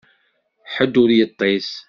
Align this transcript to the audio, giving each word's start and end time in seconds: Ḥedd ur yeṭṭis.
Ḥedd 0.73 0.93
ur 1.01 1.09
yeṭṭis. 1.17 1.69